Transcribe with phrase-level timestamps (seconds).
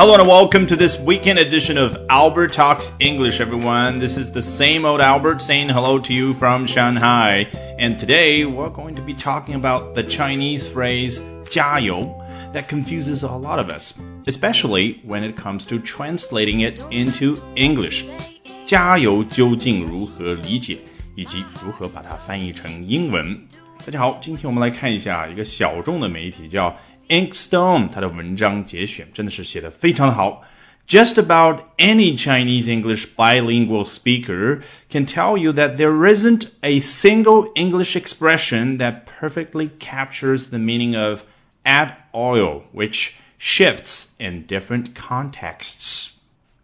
[0.00, 3.98] Hello and welcome to this weekend edition of Albert Talks English, everyone.
[3.98, 7.46] This is the same old Albert saying hello to you from Shanghai.
[7.78, 12.14] And today we're going to be talking about the Chinese phrase 加油
[12.52, 13.94] that confuses a lot of us,
[14.26, 18.04] especially when it comes to translating it into English.
[18.64, 20.78] 加油究竟如何理解，
[21.14, 23.38] 以及如何把它翻译成英文？
[23.84, 26.74] 大家好，今天我们来看一下一个小众的媒体叫
[27.10, 30.42] Inkstone，他的文章节选真的是写的非常好。
[30.88, 37.96] Just about any Chinese English bilingual speaker can tell you that there isn't a single English
[37.96, 41.22] expression that perfectly captures the meaning of
[41.64, 46.10] add oil, which shifts in different contexts.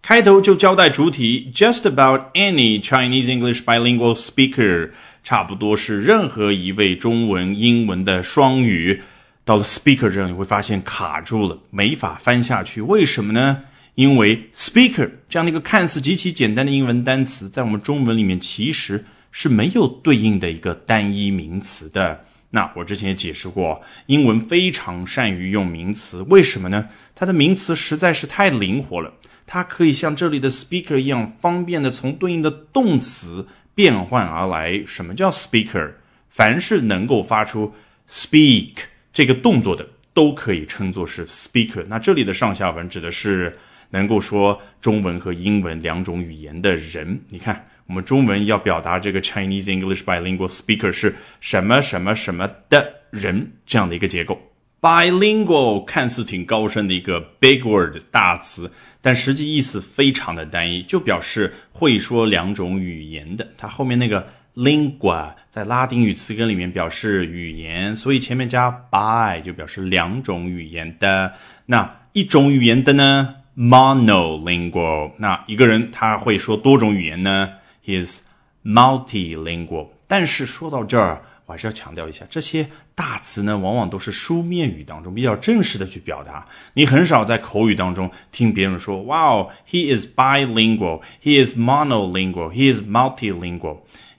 [0.02, 4.90] 开头就交代主体，just about any Chinese English bilingual speaker，
[5.24, 9.02] 差不多是任何一位中文英文的双语。
[9.47, 12.81] 到了 speaker 这，你会发现卡住了，没法翻下去。
[12.81, 13.63] 为什么呢？
[13.95, 22.25] 因为 speaker 这样的一个看似极其简单的英文单词，在我们中文里面其实是没有对应的一个单一名词的。
[22.49, 26.89] 那我之前也解释过，英文非常善于用名词，为什么呢？
[27.15, 29.13] 它的名词实在是太灵活了，
[29.45, 34.83] 它可以像这里的 speaker 一样，方便的从对应的动词变换而来。
[34.85, 35.93] 什么叫 speaker？
[36.29, 37.73] 凡是能够发出
[38.09, 38.73] speak。
[39.17, 41.83] 这个动作的都可以称作是 speaker。
[41.87, 43.57] 那这里的上下文指的是
[43.89, 47.19] 能够说中文和英文两种语言的人。
[47.29, 54.39] 你看，我们中文要表达这个 Chinese English bilingual speaker 是什么什么什么的人这样的一个结构。
[54.79, 58.71] bilingual 看似挺高深的一个 big word 大词，
[59.01, 63.47] 但实际意思非常的单一，就表示会说两种语言的。
[63.57, 64.27] 它后面那个。
[64.57, 71.35] Lingua 在拉丁语词根里面表示语言，所以前面加 bi 就表示两种语言的。
[71.67, 75.11] 那一种语言的呢？monolingual。
[75.17, 77.51] 那一个人他会说多种语言呢
[77.85, 78.21] ？He is
[78.65, 79.89] multilingual。
[80.07, 86.47] 但是说到这儿，我还是要强调一下，这些大词呢，往往都是书面语当中比较正式的去表达。
[86.73, 93.77] 你很少在口语当中听别人说，Wow, he is bilingual, he is monolingual, he is multilingual。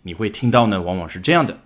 [0.09, 1.59] 你会听到呢，往往是这样的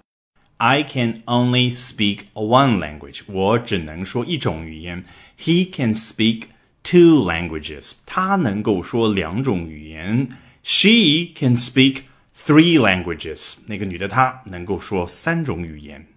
[0.56, 5.04] ：I can only speak one language，我只能说一种语言。
[5.38, 6.46] He can speak
[6.82, 10.26] two languages，他能够说两种语言。
[10.64, 11.98] She can speak
[12.36, 16.08] three languages，那个女的她能够说三种语言。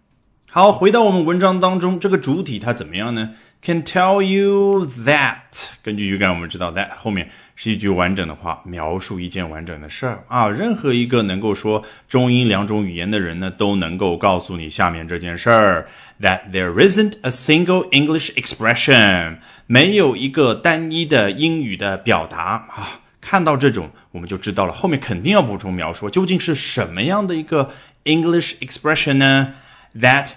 [0.49, 5.69] 好，回到我们文章当中，这个主体它怎么样呢？Can tell you that。
[5.81, 10.47] 根据语感，我们知道 that 后面是一句完整的话，描述一件完整的事儿啊。
[10.47, 15.87] 任何一个能够说中英两种语言的人呢，都能够告诉你下面这件事儿
[16.21, 22.99] ：That there isn't a single English expression，没有一个单一的英语的表达啊。
[23.19, 27.71] 看到这种，我们就知道了，后面肯定要补充描述，究竟是什么样的一个
[28.03, 29.55] English expression 呢
[29.99, 30.27] ？That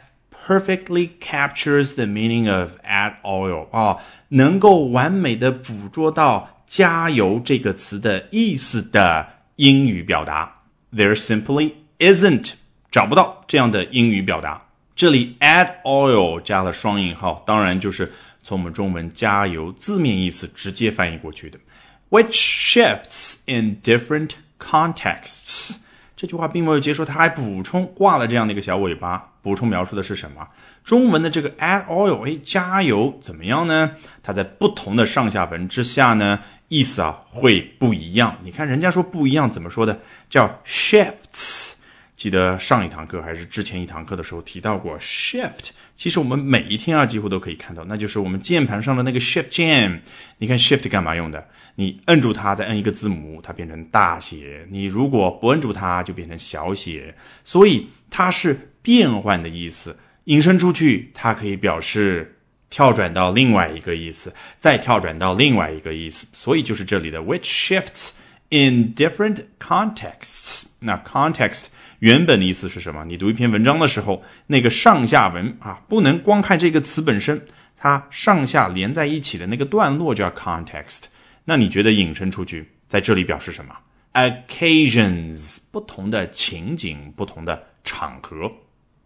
[0.48, 3.98] perfectly captures the meaning of add oil 啊，
[4.28, 10.62] 能够完美的捕捉到加油这个词的意思的英语表达。
[10.90, 12.52] There simply isn't
[12.90, 14.62] 找不到这样的英语表达。
[14.96, 18.10] 这里 add oil 加了双引号，当然就是
[18.42, 21.58] 从我们中文加油字面意思直接翻译过去的。
[22.08, 25.76] Which shifts in different contexts
[26.16, 30.46] 这句话并没有结束，他还补充挂了这样的一个小尾巴，补充描述的是什么？
[30.84, 33.92] 中文的这个 add oil，哎，加油怎么样呢？
[34.22, 38.36] 它在不同的上下文之下呢，意思啊会不一样。
[38.42, 40.00] 你看人家说不一样，怎么说的？
[40.28, 41.72] 叫 shifts。
[42.14, 45.70] 记得上一堂课还是之前一堂课的时候提到过 shift。
[45.96, 50.02] 其实我们每一天啊几乎都可以看到，那就是我们键盘上的那个 shift 键。
[50.36, 51.48] 你看 shift 干嘛用的？
[51.76, 57.14] 你摁住它，再摁一个字母，它变成大写；你如果不摁住它，就变成小写。
[57.44, 59.98] 所以它是变换的意思。
[60.24, 62.38] 引申出去，它可以表示
[62.70, 66.26] 跳转到另外一个意思，再跳转到另外一个意思。
[66.32, 68.12] 所以就是这里的 which shifts
[68.48, 70.68] in different contexts。
[70.80, 71.66] 那 context。
[71.98, 73.04] 原本的意思是什么？
[73.04, 77.46] 你读一篇文章的时候，那个上下文啊，不能光看这个词本身，
[77.76, 81.02] 它上下连在一起的那个段落叫 context。
[81.44, 83.76] 那你觉得引申出去，在这里表示什么
[84.14, 88.52] ？occasions，不同的情景，不同的场合。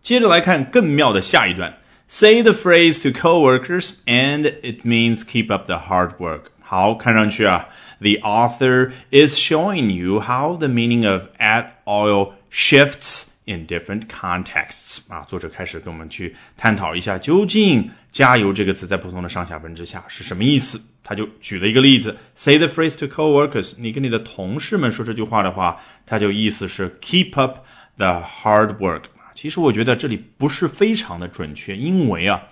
[0.02, 1.78] 接着来看更妙的下一段：
[2.08, 6.44] Say the phrase to coworkers, and it means keep up the hard work。
[6.62, 7.68] 好，看上去啊，
[8.00, 20.82] the author is showing you how the meaning of add oil shifts in different contexts 啊，作者开始跟我们去探讨一下，究竟“加油”这个词在不同的上下文之下是什么意思。
[21.04, 27.60] 他就举了一个例子，say the phrase to coworkers，你跟你的同事们说这句话的话，他就意思是 keep up
[27.96, 29.04] the hard work。
[29.35, 32.43] 其实我觉得这里不是非常的准确，因为啊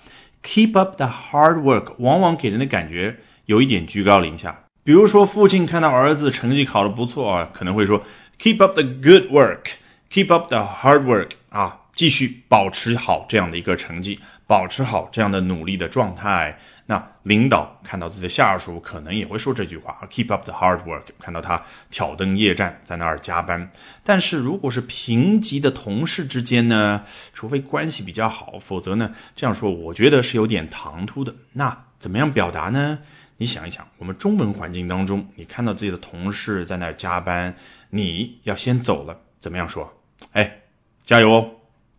[0.43, 4.65] ，keep up the hard work 往往给人的感觉有一点居高临下。
[4.83, 8.05] 比如说，父亲看到儿子成绩考得不错啊，可能会说
[8.41, 11.77] keep up the good work，keep up the hard work 啊。
[11.93, 16.59] 继续保持好这样的一个成绩，保持好这样的努力的状态。
[16.91, 23.71] 那领导看到自己的下属，可能也会说这句话：“Keep up the hard work。”看到他挑灯夜战，在那儿加班。
[24.03, 27.05] 但是如果是平级的同事之间呢？
[27.33, 31.33] 除非关系比较好，否则呢，这样说我觉得是有点唐突的。
[31.53, 32.99] 那怎么样表达呢？
[33.37, 37.55] 你想一想，我们中文环境当中，你看到自己的同事在那儿加班，
[37.91, 39.97] 你要先走了，怎么样说？
[40.33, 40.63] 哎，
[41.07, 41.51] 加油哦！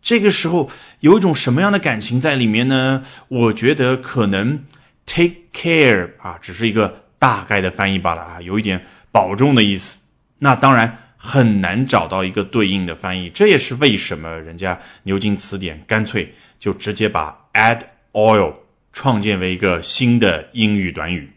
[0.02, 0.68] 这个时候
[0.98, 3.04] 有一种什么样的感情在里面呢？
[3.28, 4.64] 我觉得可能
[5.06, 9.98] take care 啊，只是一个大概的翻译罢了啊，有一点保重的意思。
[10.38, 17.80] 那当然很难找到一个对应的翻译，这也是为什么人家牛津词典干脆就直接把 add
[18.12, 18.54] oil
[18.92, 21.32] 创建为一个新的英语短语。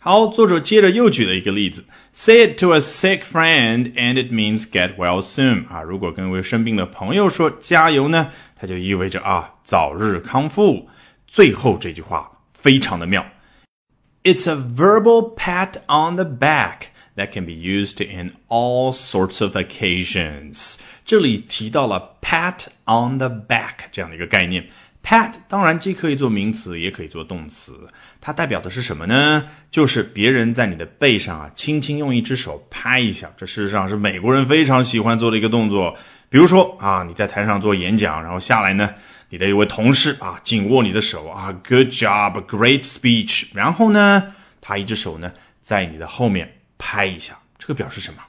[0.00, 5.68] 好，作者接着又举了一个例子：Say it to a sick friend, and it means get well soon。
[5.68, 10.88] 啊，如果跟一位生病的朋友说加油呢，它就意味着啊早日康复。
[11.26, 13.24] 最后这句话非常的妙
[14.24, 20.74] ：It's a verbal pat on the back that can be used in all sorts of occasions。
[21.04, 24.66] 这里提到了 pat on the back 这样的一个概念。
[25.00, 27.88] Pat 当然既可以做名词，也可以做动词。
[28.20, 29.46] 它代表的是什么呢？
[29.70, 33.32] 就是别人在你的背上啊，轻轻用一只手拍一下。
[33.36, 35.96] 这事实上是美国人非常喜欢做的一个动作。
[36.28, 38.92] 比如说啊，你在台上做演讲，然后下来呢，
[39.30, 43.48] 你的一位同事啊，紧握你的手啊，Good job，Great speech。
[43.52, 47.38] 然后呢，他一只手呢，在你的后面拍一下。
[47.58, 48.22] 这个表示什么？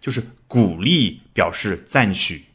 [0.00, 2.46] 就是鼓励，表示赞许。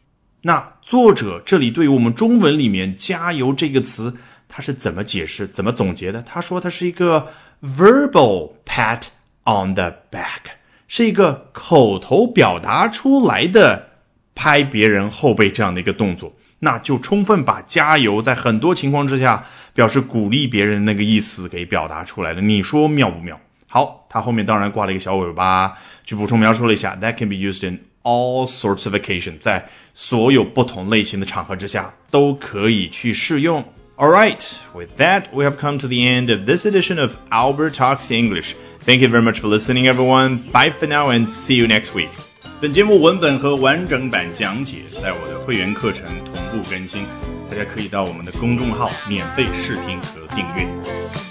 [0.42, 4.14] 那作者这里对于我们中文里面“加油”这个词，
[4.48, 6.22] 他是怎么解释、怎么总结的？
[6.22, 7.32] 他说它是一个
[7.62, 9.04] verbal pat
[9.46, 10.52] on the back，
[10.88, 13.90] 是一个口头表达出来的
[14.36, 19.45] 拍别人后背这样的一个动作，那就充分把“加油”在很多情况之下
[19.75, 22.41] 表示鼓励别人那个意思给表达出来了。
[22.41, 23.41] 你说妙不妙？
[23.67, 33.65] 好，它后面当然挂了一个小尾巴，去补充描述了一下，that can be used in。all sorts of occasion，在所有不同类型的场合之下都可以去适用。
[33.97, 34.43] All right,
[34.75, 38.55] with that, we have come to the end of this edition of Albert Talks English.
[38.85, 40.51] Thank you very much for listening, everyone.
[40.51, 42.26] Bye for now and see you next week.
[42.60, 47.06] 本节目文本和完整版讲解在我的会员课程同步更新，
[47.52, 51.27] 大家可以到我们的公众号免费试听和订阅。